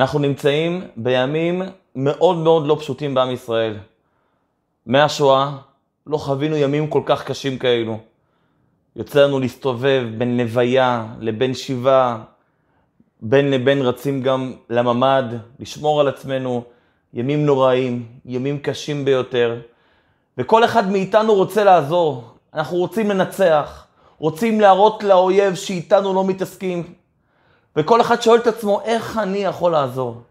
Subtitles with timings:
[0.00, 1.62] אנחנו נמצאים בימים
[1.96, 3.76] מאוד מאוד לא פשוטים בעם ישראל.
[4.86, 5.56] מהשואה
[6.06, 7.98] לא חווינו ימים כל כך קשים כאלו.
[8.96, 12.18] יוצא לנו להסתובב בין לוויה לבין שיבה,
[13.20, 15.24] בין לבין רצים גם לממ"ד,
[15.58, 16.62] לשמור על עצמנו,
[17.14, 19.60] ימים נוראים, ימים קשים ביותר.
[20.38, 22.24] וכל אחד מאיתנו רוצה לעזור,
[22.54, 23.86] אנחנו רוצים לנצח,
[24.18, 26.99] רוצים להראות לאויב שאיתנו לא מתעסקים.
[27.76, 30.22] וכל אחד שואל את עצמו, איך אני יכול לעזור?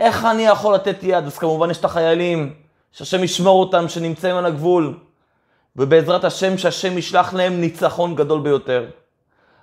[0.00, 1.24] איך אני יכול לתת יד?
[1.24, 2.54] אז כמובן יש את החיילים,
[2.92, 4.98] שהשם ישמור אותם, שנמצאים על הגבול.
[5.76, 8.86] ובעזרת השם, שהשם ישלח להם ניצחון גדול ביותר.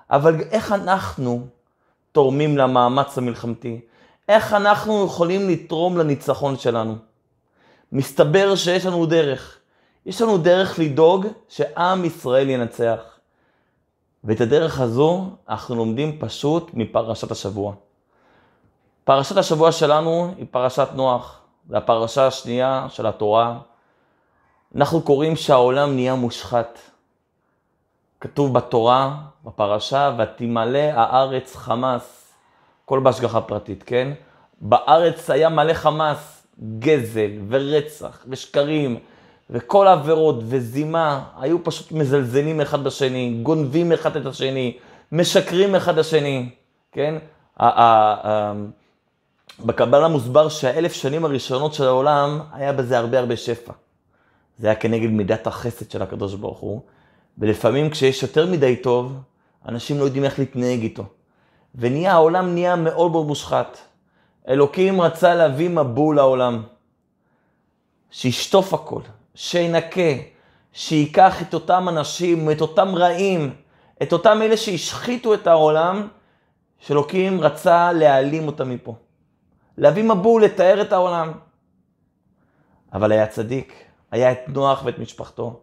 [0.09, 1.47] אבל איך אנחנו
[2.11, 3.81] תורמים למאמץ המלחמתי?
[4.29, 6.95] איך אנחנו יכולים לתרום לניצחון שלנו?
[7.91, 9.57] מסתבר שיש לנו דרך.
[10.05, 12.99] יש לנו דרך לדאוג שעם ישראל ינצח.
[14.23, 17.73] ואת הדרך הזו אנחנו לומדים פשוט מפרשת השבוע.
[19.03, 23.59] פרשת השבוע שלנו היא פרשת נוח, זו הפרשה השנייה של התורה.
[24.75, 26.79] אנחנו קוראים שהעולם נהיה מושחת.
[28.21, 32.33] כתוב בתורה, בפרשה, ותמלא הארץ חמס,
[32.85, 34.13] כל בהשגחה פרטית, כן?
[34.61, 36.47] בארץ היה מלא חמס,
[36.79, 38.99] גזל ורצח ושקרים
[39.51, 44.77] וכל העבירות וזימה, היו פשוט מזלזלים אחד בשני, גונבים אחד את השני,
[45.11, 46.49] משקרים אחד לשני,
[46.91, 47.15] כן?
[49.65, 53.73] בקבלה מוסבר שהאלף שנים הראשונות של העולם, היה בזה הרבה הרבה שפע.
[54.57, 56.81] זה היה כנגד מידת החסד של הקדוש ברוך הוא,
[57.37, 59.17] ולפעמים כשיש יותר מדי טוב,
[59.67, 61.03] אנשים לא יודעים איך להתנהג איתו.
[61.75, 63.77] ונהיה, העולם נהיה מאוד מאוד מושחת.
[64.47, 66.63] אלוקים רצה להביא מבול לעולם,
[68.11, 69.01] שישטוף הכל,
[69.35, 70.11] שינקה,
[70.73, 73.55] שייקח את אותם אנשים, את אותם רעים,
[74.01, 76.07] את אותם אלה שהשחיתו את העולם,
[76.79, 78.95] שאלוקים רצה להעלים אותם מפה.
[79.77, 81.31] להביא מבול, לתאר את העולם.
[82.93, 83.73] אבל היה צדיק,
[84.11, 85.59] היה את נוח ואת משפחתו.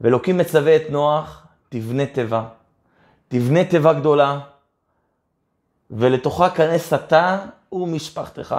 [0.00, 2.44] ואלוקים מצווה את נוח, תבנה תיבה.
[3.28, 4.40] תבנה תיבה גדולה,
[5.90, 7.38] ולתוכה כנס אתה
[7.72, 8.56] ומשפחתך.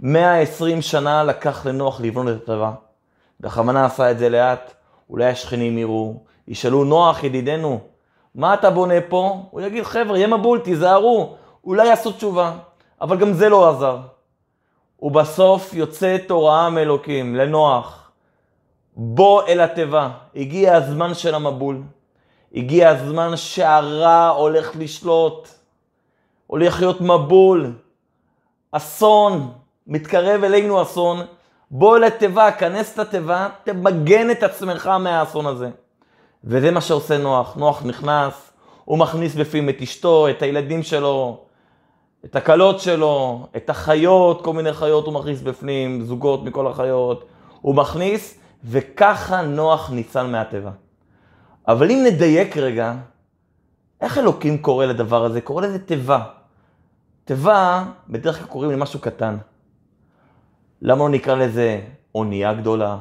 [0.00, 2.74] 120 שנה לקח לנוח לבנות את התיבה.
[3.40, 4.74] בכוונה עשה את זה לאט,
[5.10, 6.14] אולי השכנים יראו,
[6.48, 7.80] ישאלו, נוח ידידנו,
[8.34, 9.42] מה אתה בונה פה?
[9.50, 12.52] הוא יגיד, חבר'ה, יהיה מבול, תיזהרו, אולי יעשו תשובה.
[13.00, 13.98] אבל גם זה לא עזר.
[15.02, 18.10] ובסוף יוצאת הוראה מאלוקים לנוח,
[18.96, 21.82] בוא אל התיבה, הגיע הזמן של המבול,
[22.54, 25.48] הגיע הזמן שהרע הולך לשלוט,
[26.46, 27.72] הולך להיות מבול,
[28.70, 29.52] אסון,
[29.86, 31.20] מתקרב אלינו אסון,
[31.70, 35.70] בוא אל התיבה, כנס את התיבה, תמגן את עצמך מהאסון הזה.
[36.44, 38.52] וזה מה שעושה נוח, נוח נכנס,
[38.84, 41.44] הוא מכניס בפנים את אשתו, את הילדים שלו,
[42.24, 47.24] את הכלות שלו, את החיות, כל מיני חיות הוא מכניס בפנים, זוגות מכל החיות,
[47.60, 50.70] הוא מכניס, וככה נוח ניצל מהטבע.
[51.68, 52.94] אבל אם נדייק רגע,
[54.00, 55.40] איך אלוקים קורא לדבר הזה?
[55.40, 56.24] קורא לזה תיבה.
[57.24, 59.36] תיבה, בדרך כלל קוראים למשהו קטן.
[60.84, 61.80] למה לא נקרא לזה
[62.14, 62.98] אונייה גדולה?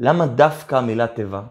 [0.00, 1.42] למה דווקא המילה תיבה?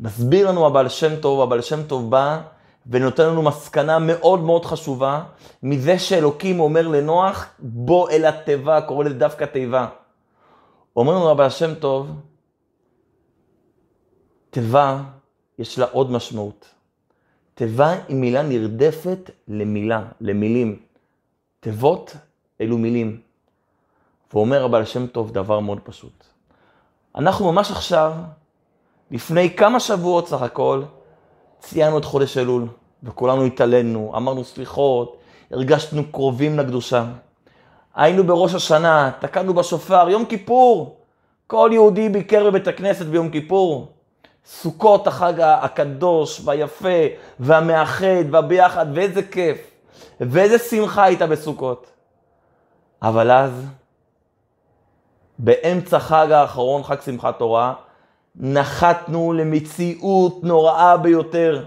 [0.00, 2.40] מסביר לנו הבעל שם טוב, הבעל שם טוב בא
[2.86, 5.24] ונותן לנו מסקנה מאוד מאוד חשובה
[5.62, 9.88] מזה שאלוקים אומר לנוח, בוא אל התיבה, קורא לזה דווקא תיבה.
[10.96, 12.10] אומר לנו רבי השם טוב,
[14.50, 15.02] תיבה,
[15.58, 16.74] יש לה עוד משמעות.
[17.54, 20.80] תיבה היא מילה נרדפת למילה, למילים.
[21.60, 22.16] תיבות
[22.60, 23.25] אלו מילים.
[24.36, 26.24] ואומר הבעל שם טוב דבר מאוד פשוט.
[27.16, 28.12] אנחנו ממש עכשיו,
[29.10, 30.82] לפני כמה שבועות סך הכל,
[31.58, 32.66] ציינו את חודש אלול,
[33.02, 35.16] וכולנו התעלינו, אמרנו סליחות,
[35.50, 37.04] הרגשנו קרובים לקדושה.
[37.94, 40.96] היינו בראש השנה, תקענו בשופר, יום כיפור.
[41.46, 43.92] כל יהודי ביקר בבית הכנסת ביום כיפור.
[44.46, 46.98] סוכות החג הקדוש והיפה
[47.40, 49.70] והמאחד והביחד, ואיזה כיף.
[50.20, 51.86] ואיזה שמחה הייתה בסוכות.
[53.02, 53.66] אבל אז,
[55.38, 57.74] באמצע חג האחרון, חג שמחת תורה,
[58.36, 61.64] נחתנו למציאות נוראה ביותר.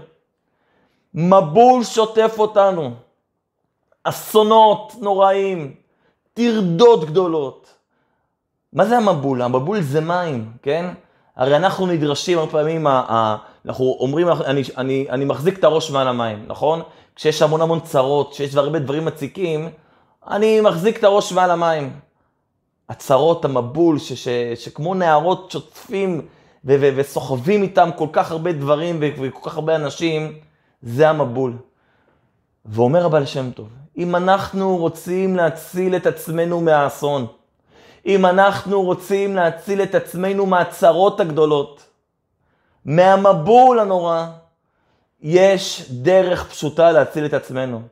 [1.14, 2.90] מבול שוטף אותנו,
[4.04, 5.74] אסונות נוראים,
[6.34, 7.74] טרדות גדולות.
[8.72, 9.42] מה זה המבול?
[9.42, 10.86] המבול זה מים, כן?
[11.36, 12.86] הרי אנחנו נדרשים הרבה פעמים,
[13.66, 16.82] אנחנו אומרים, אני, אני, אני מחזיק את הראש מעל המים, נכון?
[17.16, 19.68] כשיש המון המון צרות, כשיש הרבה דברים מציקים,
[20.28, 22.00] אני מחזיק את הראש מעל המים.
[22.90, 26.20] הצרות, המבול, ש, ש, שכמו נערות שוטפים
[26.64, 30.38] ו- ו- וסוחבים איתם כל כך הרבה דברים וכל כך הרבה אנשים,
[30.82, 31.56] זה המבול.
[32.64, 37.26] ואומר הבעל שם טוב, אם אנחנו רוצים להציל את עצמנו מהאסון,
[38.06, 41.86] אם אנחנו רוצים להציל את עצמנו מהצרות הגדולות,
[42.84, 44.26] מהמבול הנורא,
[45.20, 47.82] יש דרך פשוטה להציל את עצמנו.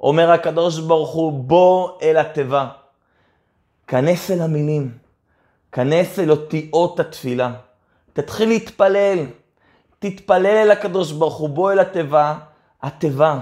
[0.00, 2.68] אומר הקדוש ברוך הוא, בוא אל התיבה.
[3.86, 4.90] כנס אל המילים,
[5.72, 7.52] כנס אל אותיות התפילה.
[8.12, 9.18] תתחיל להתפלל,
[9.98, 12.34] תתפלל אל הקדוש ברוך הוא, בוא אל התיבה.
[12.82, 13.40] התיבה,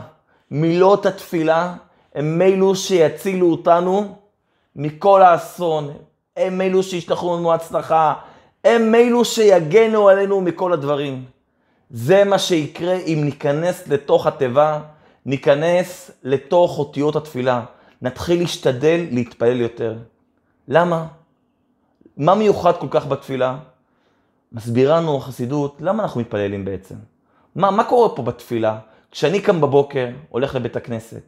[0.50, 1.74] מילות התפילה,
[2.14, 4.16] הם אלו שיצילו אותנו
[4.76, 5.92] מכל האסון.
[6.36, 8.14] הם אלו שישלחו לנו הצלחה.
[8.64, 11.24] הם אלו שיגנו עלינו מכל הדברים.
[11.90, 14.80] זה מה שיקרה אם ניכנס לתוך התיבה,
[15.26, 17.64] ניכנס לתוך אותיות התפילה.
[18.02, 19.96] נתחיל להשתדל להתפלל יותר.
[20.68, 21.06] למה?
[22.16, 23.58] מה מיוחד כל כך בתפילה?
[24.52, 26.94] מסבירה לנו החסידות, למה אנחנו מתפללים בעצם?
[27.54, 28.78] מה, מה קורה פה בתפילה?
[29.10, 31.22] כשאני קם בבוקר, הולך לבית הכנסת,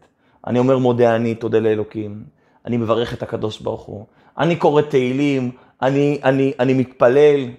[0.46, 2.24] אני אומר מודה אני, תודה לאלוקים,
[2.64, 4.06] אני מברך את הקדוש ברוך הוא,
[4.38, 5.50] אני קורא תהילים,
[5.82, 7.50] אני, אני, אני מתפלל,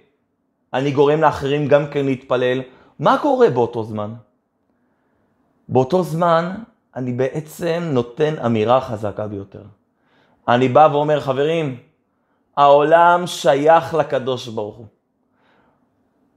[0.74, 2.62] אני גורם לאחרים גם כן להתפלל.
[3.00, 4.13] מה קורה באותו זמן?
[5.69, 6.56] באותו זמן
[6.95, 9.63] אני בעצם נותן אמירה חזקה ביותר.
[10.47, 11.77] אני בא ואומר, חברים,
[12.57, 14.85] העולם שייך לקדוש ברוך הוא.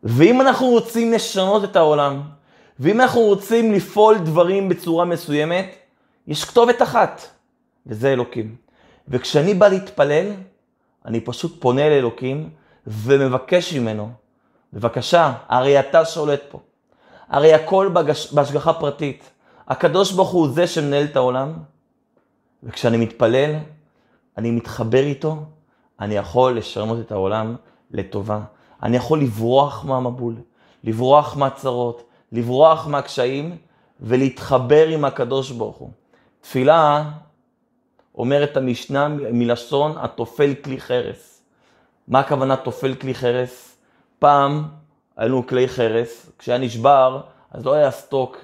[0.02, 2.22] ואם אנחנו רוצים לשנות את העולם,
[2.80, 5.74] ואם אנחנו רוצים לפעול דברים בצורה מסוימת,
[6.26, 7.26] יש כתובת אחת,
[7.86, 8.56] וזה אלוקים.
[9.08, 10.26] וכשאני בא להתפלל,
[11.06, 12.50] אני פשוט פונה לאלוקים
[12.86, 14.10] ומבקש ממנו,
[14.72, 16.60] בבקשה, הרי אתה שולט פה.
[17.28, 18.32] הרי הכל בגש...
[18.32, 19.30] בהשגחה פרטית.
[19.68, 21.52] הקדוש ברוך הוא זה שמנהל את העולם,
[22.62, 23.54] וכשאני מתפלל,
[24.40, 25.37] אני מתחבר איתו,
[26.00, 27.56] אני יכול לשנות את העולם
[27.90, 28.40] לטובה.
[28.82, 30.34] אני יכול לברוח מהמבול,
[30.84, 32.02] לברוח מהצרות,
[32.32, 33.56] לברוח מהקשיים
[34.00, 35.90] ולהתחבר עם הקדוש ברוך הוא.
[36.40, 37.10] תפילה
[38.14, 41.42] אומרת המשנה מלשון התופל כלי חרס.
[42.08, 43.76] מה הכוונה תופל כלי חרס?
[44.19, 44.64] פעם
[45.16, 47.20] היינו כלי חרס, כשהיה נשבר,
[47.50, 48.37] אז לא היה סטוק,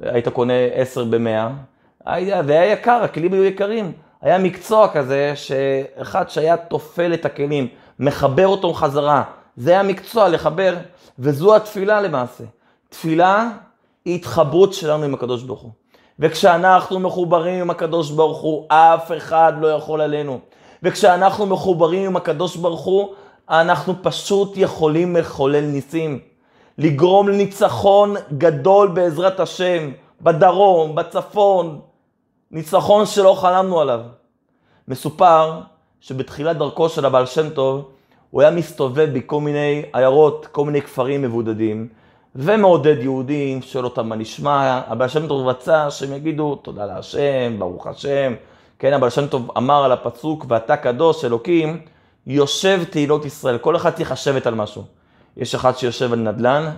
[0.00, 2.08] היית קונה 10 ב-100,
[2.44, 3.92] זה היה יקר, הכלים היו יקרים.
[4.22, 9.22] היה מקצוע כזה, שאחד שהיה תופל את הכלים, מחבר אותו חזרה,
[9.56, 10.76] זה היה מקצוע לחבר,
[11.18, 12.44] וזו התפילה למעשה.
[12.88, 13.48] תפילה
[14.04, 15.70] היא התחברות שלנו עם הקדוש ברוך הוא.
[16.18, 20.40] וכשאנחנו מחוברים עם הקדוש ברוך הוא, אף אחד לא יכול עלינו.
[20.82, 23.08] וכשאנחנו מחוברים עם הקדוש ברוך הוא,
[23.50, 26.18] אנחנו פשוט יכולים לחולל ניסים.
[26.78, 29.90] לגרום לניצחון גדול בעזרת השם,
[30.20, 31.80] בדרום, בצפון,
[32.52, 34.00] ניצחון שלא חלמנו עליו.
[34.88, 35.60] מסופר
[36.00, 37.90] שבתחילת דרכו של הבעל שם טוב,
[38.30, 41.88] הוא היה מסתובב בכל מיני עיירות, כל מיני כפרים מבודדים,
[42.36, 44.80] ומעודד יהודים, שואל אותם מה נשמע.
[44.86, 48.34] הבעל שם טוב רצה שהם יגידו תודה להשם, ברוך השם.
[48.78, 51.80] כן, הבעל שם טוב אמר על הפסוק, ואתה קדוש, אלוקים,
[52.26, 53.58] יושב תהילות ישראל.
[53.58, 54.84] כל אחד צריך לשבת על משהו.
[55.36, 56.70] יש אחד שיושב על נדל"ן,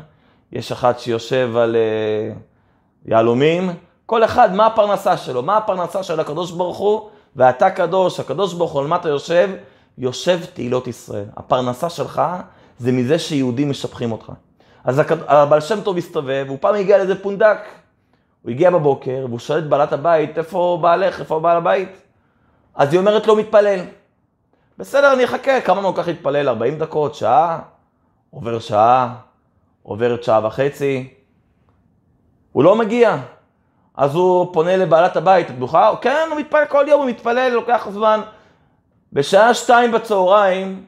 [0.52, 3.70] יש אחד שיושב על uh, יהלומים.
[4.06, 5.42] כל אחד, מה הפרנסה שלו?
[5.42, 7.08] מה הפרנסה של הקדוש ברוך הוא?
[7.36, 9.50] ואתה קדוש, הקדוש ברוך הוא, על מה אתה יושב?
[9.98, 11.24] יושב תהילות ישראל.
[11.36, 12.22] הפרנסה שלך
[12.78, 14.32] זה מזה שיהודים משבחים אותך.
[14.84, 17.58] אז הבעל שם טוב הסתובב, והוא פעם הגיע לאיזה פונדק.
[18.42, 21.88] הוא הגיע בבוקר, והוא שואל את בעלת הבית, איפה בעלך, איפה בעל הבית?
[22.74, 23.80] אז היא אומרת לו, מתפלל.
[24.78, 26.48] בסדר, אני אחכה, כמה זמן לוקח להתפלל?
[26.48, 27.60] 40 דקות, שעה?
[28.30, 29.14] עובר שעה,
[29.82, 31.14] עוברת שעה וחצי.
[32.52, 33.16] הוא לא מגיע.
[33.96, 35.90] אז הוא פונה לבעלת הבית, את בטוחה?
[36.00, 38.20] כן, הוא מתפלל כל יום, הוא מתפלל, לוקח זמן.
[39.12, 40.84] בשעה שתיים בצהריים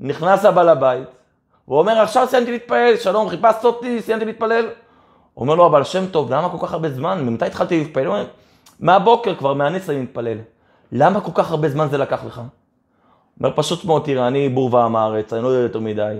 [0.00, 1.08] נכנס הבעל הבית,
[1.64, 4.64] הוא אומר, עכשיו סיימתי להתפלל, שלום, חיפשת אותי, סיימתי להתפלל.
[5.34, 7.24] הוא אומר לו, אבל שם טוב, למה כל כך הרבה זמן?
[7.24, 8.06] ממתי התחלתי להתפלל?
[8.06, 8.26] הוא אומר,
[8.80, 10.38] מהבוקר כבר, מהנץ אני מתפלל.
[10.92, 12.38] למה כל כך הרבה זמן זה לקח לך?
[12.38, 12.46] הוא
[13.40, 16.16] אומר, פשוט מאוד, תראה, אני בור ועם הארץ, אני לא יודע יותר מדי.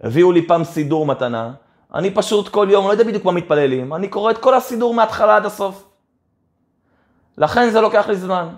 [0.00, 1.52] הביאו לי פעם סידור מתנה,
[1.94, 5.36] אני פשוט כל יום, לא יודע בדיוק מה מתפללים, אני קורא את כל הסידור מההתחלה
[5.36, 5.88] עד הסוף.
[7.38, 8.48] לכן זה לוקח לי זמן.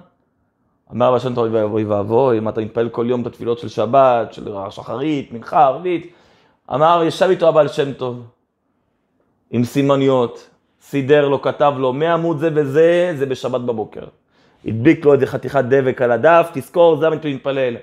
[0.93, 4.33] אמר רבי שם טוב, אוי ואבוי, אם אתה מתפלל כל יום את התפילות של שבת,
[4.33, 6.13] של שחרית, מנחה, ערבית.
[6.75, 8.23] אמר, ישב איתו הבעל שם טוב,
[9.51, 10.51] עם סימניות,
[10.83, 14.05] סידר לו, כתב לו, מעמוד זה וזה, זה בשבת בבוקר.
[14.65, 17.77] הדביק לו איזה חתיכת דבק על הדף, תזכור, זה המתפלל מתפלל.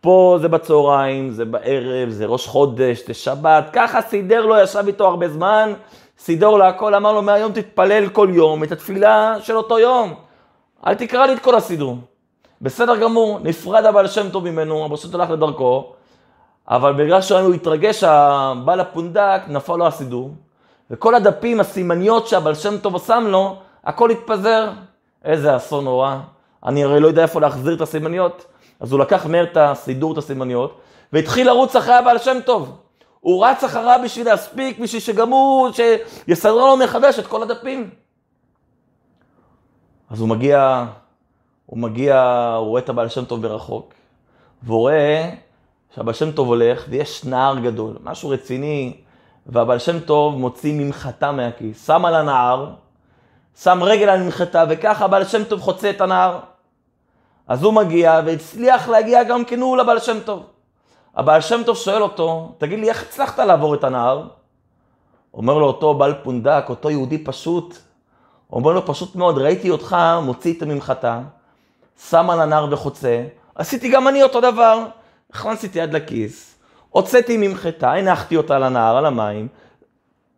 [0.00, 5.06] פה זה בצהריים, זה בערב, זה ראש חודש, זה שבת, ככה סידר לו, ישב איתו
[5.06, 5.72] הרבה זמן,
[6.18, 10.14] סידר לו הכל, אמר לו, מהיום תתפלל כל יום את התפילה של אותו יום.
[10.86, 11.96] אל תקרא לי את כל הסידור.
[12.62, 15.92] בסדר גמור, נפרד הבעל שם טוב ממנו, שם הלך לדרכו,
[16.68, 20.30] אבל בגלל שהוא התרגש, הבעל הפונדק, נפל לו הסידור,
[20.90, 24.70] וכל הדפים, הסימניות שהבעל שם טוב שם לו, הכל התפזר.
[25.24, 26.16] איזה אסון נורא.
[26.66, 28.44] אני הרי לא יודע איפה להחזיר את הסימניות.
[28.80, 30.80] אז הוא לקח מהר את הסידור, את הסימניות,
[31.12, 32.78] והתחיל לרוץ אחרי הבעל שם טוב.
[33.20, 37.90] הוא רץ אחריו בשביל להספיק, בשביל שגם הוא, שיסדר לו מחדש את כל הדפים.
[40.10, 40.84] אז הוא מגיע,
[41.66, 42.22] הוא מגיע,
[42.58, 43.94] הוא רואה את הבעל שם טוב ברחוק,
[44.62, 45.30] והוא רואה
[45.94, 48.96] שהבעל שם טוב הולך, ויש נהר גדול, משהו רציני,
[49.46, 52.70] והבעל שם טוב מוציא ממחטה מהכיס, שם על הנהר,
[53.62, 56.38] שם רגל על ממחטה, וככה הבעל שם טוב חוצה את הנהר.
[57.48, 60.46] אז הוא מגיע, והצליח להגיע גם כן הוא לבעל שם טוב.
[61.16, 64.26] הבעל שם טוב שואל אותו, תגיד לי, איך הצלחת לעבור את הנהר?
[65.34, 67.74] אומר לו אותו בעל פונדק, אותו יהודי פשוט,
[68.52, 71.20] אומר לו, פשוט מאוד, ראיתי אותך מוציא את הממחטה,
[72.10, 73.24] שם על הנהר וחוצה,
[73.54, 74.84] עשיתי גם אני אותו דבר.
[75.32, 76.58] הכנסתי את יד לכיס,
[76.90, 79.48] הוצאתי ממחטה, הנחתי אותה על הנהר, על המים,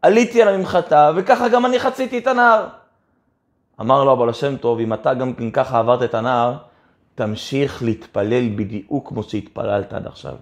[0.02, 2.66] עליתי על הממחטה, וככה גם אני חציתי את הנהר.
[3.80, 6.54] אמר לו הבעל השם טוב, אם אתה גם כן ככה עברת את הנהר,
[7.20, 10.34] תמשיך להתפלל בדיוק כמו שהתפללת עד עכשיו.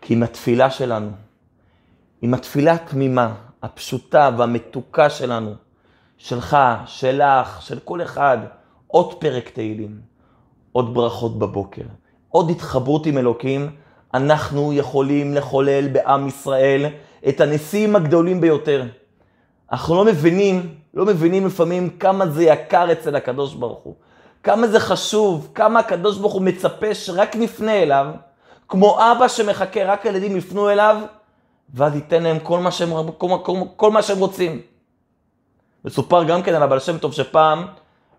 [0.00, 1.10] כי עם התפילה שלנו,
[2.22, 5.54] עם התפילה התמימה, הפשוטה והמתוקה שלנו,
[6.16, 8.38] שלך, שלך, של כל אחד,
[8.86, 10.00] עוד פרק תהילים,
[10.72, 11.84] עוד ברכות בבוקר,
[12.28, 13.70] עוד התחברות עם אלוקים,
[14.14, 16.86] אנחנו יכולים לחולל בעם ישראל
[17.28, 18.84] את הנשיאים הגדולים ביותר.
[19.72, 23.94] אנחנו לא מבינים, לא מבינים לפעמים כמה זה יקר אצל הקדוש ברוך הוא.
[24.42, 28.06] כמה זה חשוב, כמה הקדוש ברוך הוא מצפה שרק נפנה אליו,
[28.68, 30.96] כמו אבא שמחכה, רק הילדים יפנו אליו,
[31.74, 34.60] ואז ייתן להם כל מה שהם, כל, כל, כל מה שהם רוצים.
[35.84, 37.66] מסופר גם כן על הבעל שם טוב שפעם,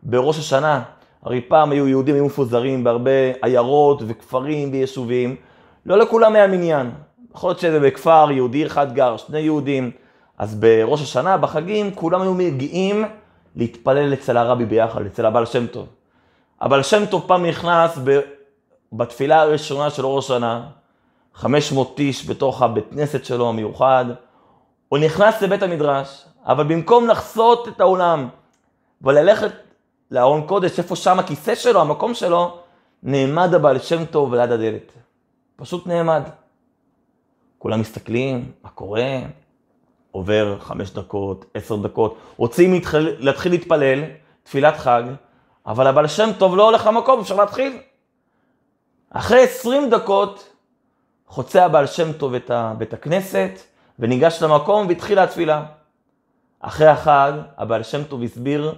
[0.03, 0.83] בראש השנה,
[1.23, 3.11] הרי פעם היו יהודים, היו מפוזרים בהרבה
[3.41, 5.35] עיירות וכפרים ויישובים,
[5.85, 6.91] לא לכולם היה מניין.
[7.35, 9.91] יכול להיות שזה בכפר יהודי אחד גר, שני יהודים,
[10.37, 13.05] אז בראש השנה, בחגים, כולם היו מגיעים
[13.55, 15.87] להתפלל אצל הרבי ביחד, אצל הבעל שם טוב.
[16.61, 18.19] הבעל שם טוב פעם נכנס ב...
[18.93, 20.67] בתפילה הראשונה של ראש השנה,
[21.33, 24.05] 500 איש בתוך הבית כנסת שלו המיוחד,
[24.89, 28.29] הוא נכנס לבית המדרש, אבל במקום לחסות את האולם
[29.01, 29.51] וללכת
[30.11, 32.57] לארון קודש, איפה שם הכיסא שלו, המקום שלו,
[33.03, 34.93] נעמד הבעל שם טוב ליד הדלת.
[35.55, 36.23] פשוט נעמד.
[37.57, 39.19] כולם מסתכלים, מה קורה?
[40.11, 42.81] עובר חמש דקות, עשר דקות, רוצים
[43.19, 44.03] להתחיל להתפלל,
[44.43, 45.03] תפילת חג,
[45.65, 47.77] אבל הבעל שם טוב לא הולך למקום, אפשר להתחיל.
[49.09, 50.49] אחרי עשרים דקות
[51.27, 53.51] חוצה הבעל שם טוב את בית הכנסת
[53.99, 55.63] וניגש למקום והתחילה התפילה.
[56.59, 58.75] אחרי החג הבעל שם טוב הסביר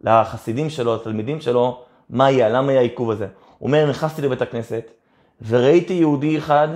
[0.00, 3.26] לחסידים שלו, לתלמידים שלו, מה היה, למה היה העיכוב הזה.
[3.58, 4.90] הוא אומר, נכנסתי לבית הכנסת
[5.48, 6.68] וראיתי יהודי אחד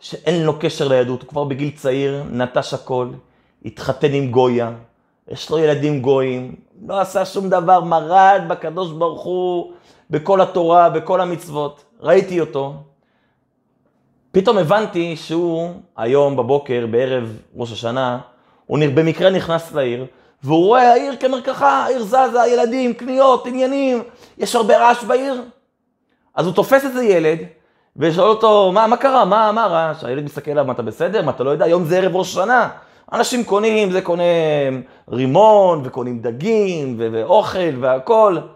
[0.00, 3.08] שאין לו קשר ליהדות, הוא כבר בגיל צעיר נטש הכל,
[3.64, 4.72] התחתן עם גויה,
[5.28, 6.54] יש לו ילדים גויים,
[6.86, 9.72] לא עשה שום דבר, מרד בקדוש ברוך הוא,
[10.10, 11.84] בכל התורה, בכל המצוות.
[12.00, 12.74] ראיתי אותו.
[14.32, 18.18] פתאום הבנתי שהוא היום בבוקר, בערב ראש השנה,
[18.66, 20.06] הוא במקרה נכנס לעיר,
[20.42, 24.02] והוא רואה העיר כמרקחה, העיר זזה, ילדים, קניות, עניינים,
[24.38, 25.42] יש הרבה רעש בעיר.
[26.34, 27.38] אז הוא תופס איזה ילד,
[27.96, 30.04] ושואל אותו, מה, מה קרה, מה, מה רעש?
[30.04, 31.22] הילד מסתכל עליו, מה אתה בסדר?
[31.22, 31.64] מה אתה לא יודע?
[31.64, 32.68] היום זה ערב ראש השנה.
[33.12, 34.22] אנשים קונים, זה קונה
[35.08, 38.48] רימון, וקונים דגים, ו- ואוכל, והכול.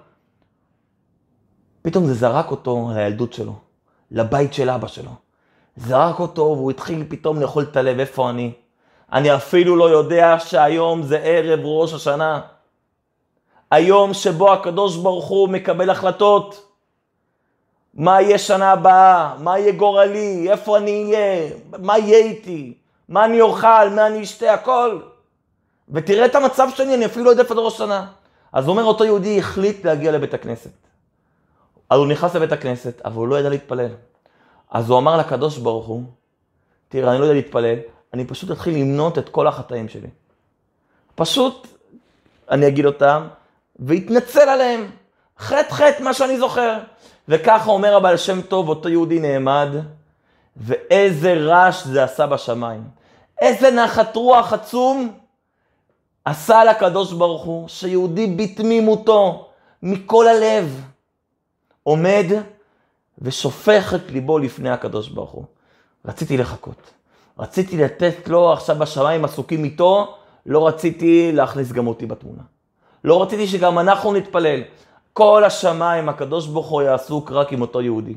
[1.83, 3.55] פתאום זה זרק אותו לילדות שלו,
[4.11, 5.11] לבית של אבא שלו.
[5.77, 8.53] זרק אותו והוא התחיל פתאום לאכול את הלב, איפה אני?
[9.13, 12.41] אני אפילו לא יודע שהיום זה ערב ראש השנה.
[13.71, 16.71] היום שבו הקדוש ברוך הוא מקבל החלטות.
[17.95, 19.35] מה יהיה שנה הבאה?
[19.39, 20.51] מה יהיה גורלי?
[20.51, 21.51] איפה אני אהיה?
[21.79, 22.75] מה יהיה איתי?
[23.09, 23.89] מה אני אוכל?
[23.89, 24.55] מה אני אשתה?
[24.55, 25.01] הכל.
[25.89, 28.07] ותראה את המצב שלי, אני אפילו לא יודע איפה זה ראש שנה.
[28.53, 30.71] אז אומר אותו יהודי החליט להגיע לבית הכנסת.
[31.91, 33.91] אז הוא נכנס לבית הכנסת, אבל הוא לא ידע להתפלל.
[34.71, 36.03] אז הוא אמר לקדוש ברוך הוא,
[36.89, 37.79] תראה, אני לא יודע להתפלל,
[38.15, 40.09] אני פשוט אתחיל למנות את כל החטאים שלי.
[41.15, 41.67] פשוט
[42.51, 43.27] אני אגיד אותם,
[43.79, 44.91] והתנצל עליהם.
[45.39, 46.79] חטא חטא, מה שאני זוכר.
[47.29, 49.69] וככה אומר הבעל שם טוב, אותו יהודי נעמד,
[50.57, 52.85] ואיזה רעש זה עשה בשמיים.
[53.41, 55.19] איזה נחת רוח עצום
[56.25, 59.49] עשה לקדוש ברוך הוא, שיהודי בתמימותו,
[59.83, 60.85] מכל הלב,
[61.83, 62.27] עומד
[63.19, 65.45] ושופך את ליבו לפני הקדוש ברוך הוא.
[66.05, 66.91] רציתי לחכות.
[67.39, 72.43] רציתי לתת לו עכשיו בשמיים עסוקים איתו, לא רציתי להכניס גם אותי בתמונה.
[73.05, 74.63] לא רציתי שגם אנחנו נתפלל.
[75.13, 78.17] כל השמיים, הקדוש ברוך הוא יעסוק רק עם אותו יהודי.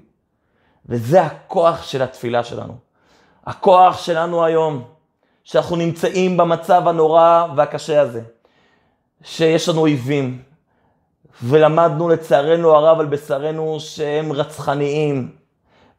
[0.90, 2.74] וזה הכוח של התפילה שלנו.
[3.46, 4.84] הכוח שלנו היום,
[5.44, 8.22] שאנחנו נמצאים במצב הנורא והקשה הזה.
[9.24, 10.42] שיש לנו אויבים,
[11.44, 15.32] ולמדנו לצערנו הרב על בשרנו שהם רצחניים,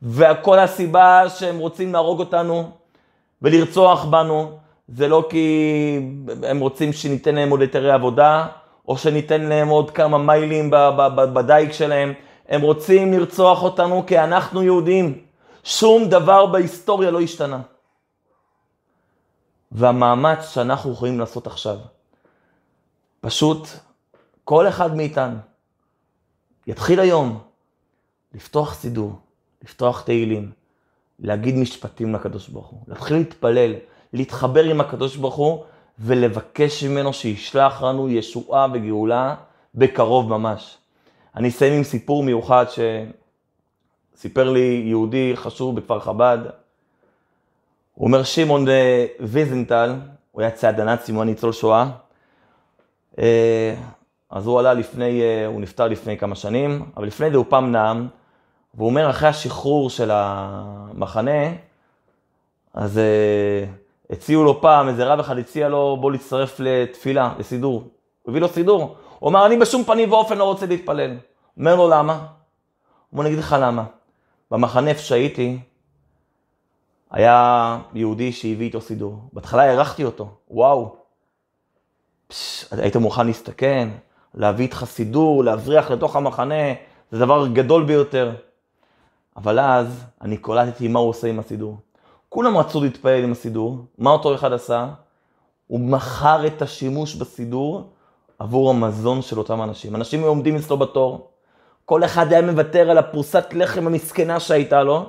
[0.02, 2.70] וכל הסיבה שהם רוצים להרוג אותנו
[3.42, 6.00] ולרצוח בנו, זה לא כי
[6.42, 8.46] הם רוצים שניתן להם עוד היתרי עבודה,
[8.88, 10.70] או שניתן להם עוד כמה מיילים
[11.14, 12.12] בדייג שלהם,
[12.48, 15.24] הם רוצים לרצוח אותנו כי אנחנו יהודים.
[15.64, 17.60] שום דבר בהיסטוריה לא השתנה.
[19.72, 21.78] והמאמץ שאנחנו יכולים לעשות עכשיו,
[23.20, 23.68] פשוט
[24.44, 25.36] כל אחד מאיתנו
[26.66, 27.38] יתחיל היום
[28.34, 29.12] לפתוח סידור,
[29.62, 30.52] לפתוח תהילים,
[31.18, 33.74] להגיד משפטים לקדוש ברוך הוא, להתחיל להתפלל,
[34.12, 35.64] להתחבר עם הקדוש ברוך הוא
[35.98, 39.34] ולבקש ממנו שישלח לנו ישועה וגאולה
[39.74, 40.78] בקרוב ממש.
[41.36, 42.64] אני אסיים עם סיפור מיוחד
[44.16, 46.38] שסיפר לי יהודי חשוב בכפר חב"ד.
[47.94, 49.94] הוא אומר שמעון אה, ויזנטל,
[50.32, 51.90] הוא היה צעד הנאצים, הוא היה ניצול שואה.
[53.18, 53.74] אה,
[54.30, 57.72] אז הוא עלה לפני, אה, הוא נפטר לפני כמה שנים, אבל לפני זה הוא פעם
[57.72, 58.06] נאם,
[58.74, 61.52] והוא אומר אחרי השחרור של המחנה,
[62.74, 63.00] אז
[64.10, 67.74] הציעו לו פעם, איזה רב אחד הציע לו בוא להצטרף לתפילה, לסידור.
[68.22, 68.96] הוא הביא לו סידור.
[69.18, 71.16] הוא אמר, אני בשום פנים ואופן לא רוצה להתפלל.
[71.58, 72.26] אומר לו, למה?
[73.12, 73.84] בוא נגיד לך למה.
[74.50, 75.58] במחנה איפה שהייתי,
[77.10, 79.18] היה יהודי שהביא איתו סידור.
[79.32, 80.96] בהתחלה הערכתי אותו, וואו.
[82.28, 83.88] פש, היית מוכן להסתכן,
[84.34, 86.74] להביא איתך סידור, להבריח לתוך המחנה,
[87.10, 88.34] זה דבר גדול ביותר.
[89.36, 91.76] אבל אז אני קולטתי מה הוא עושה עם הסידור.
[92.28, 94.88] כולם רצו להתפעל עם הסידור, מה אותו אחד עשה?
[95.66, 97.92] הוא מכר את השימוש בסידור
[98.38, 99.96] עבור המזון של אותם אנשים.
[99.96, 101.30] אנשים היו עומדים אצלו בתור,
[101.84, 105.06] כל אחד היה מוותר על הפרוסת לחם המסכנה שהייתה לו,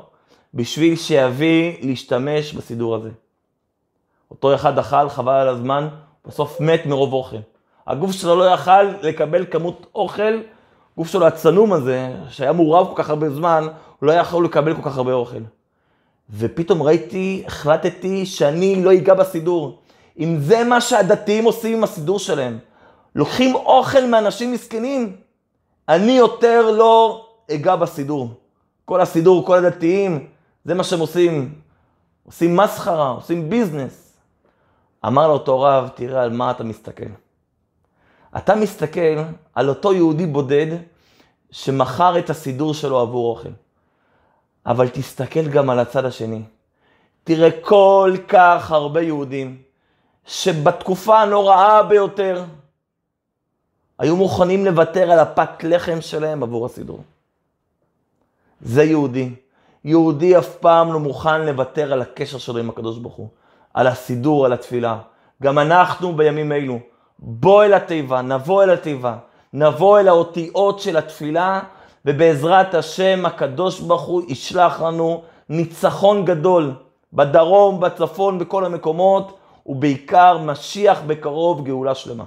[0.53, 3.09] בשביל שיביא להשתמש בסידור הזה.
[4.31, 5.87] אותו אחד אכל, חבל על הזמן,
[6.27, 7.37] בסוף מת מרוב אוכל.
[7.87, 10.41] הגוף שלו לא יכל לקבל כמות אוכל,
[10.93, 13.67] הגוף שלו הצנום הזה, שהיה מעורב כל כך הרבה זמן,
[13.99, 15.41] הוא לא יכול לקבל כל כך הרבה אוכל.
[16.29, 19.79] ופתאום ראיתי, החלטתי שאני לא אגע בסידור.
[20.19, 22.59] אם זה מה שהדתיים עושים עם הסידור שלהם,
[23.19, 25.15] לוקחים אוכל מאנשים מסכנים,
[25.89, 28.29] אני יותר לא אגע בסידור.
[28.85, 30.27] כל הסידור, כל הדתיים,
[30.65, 31.61] זה מה שהם עושים.
[32.25, 34.17] עושים מסחרה, עושים ביזנס.
[35.05, 37.09] אמר לאותו רב, תראה על מה אתה מסתכל.
[38.37, 39.17] אתה מסתכל
[39.55, 40.77] על אותו יהודי בודד
[41.51, 43.51] שמכר את הסידור שלו עבור אוכל.
[44.65, 46.41] אבל תסתכל גם על הצד השני.
[47.23, 49.61] תראה כל כך הרבה יהודים
[50.25, 52.43] שבתקופה הנוראה ביותר
[53.99, 56.99] היו מוכנים לוותר על הפת לחם שלהם עבור הסידור.
[58.61, 59.29] זה יהודי.
[59.85, 63.27] יהודי אף פעם לא מוכן לוותר על הקשר שלו עם הקדוש ברוך הוא,
[63.73, 64.97] על הסידור, על התפילה.
[65.43, 66.79] גם אנחנו בימים אלו,
[67.19, 69.17] בוא אל התיבה, נבוא אל התיבה,
[69.53, 71.61] נבוא אל האותיות של התפילה,
[72.05, 76.73] ובעזרת השם הקדוש ברוך הוא ישלח לנו ניצחון גדול
[77.13, 82.23] בדרום, בצפון, בכל המקומות, ובעיקר משיח בקרוב גאולה שלמה.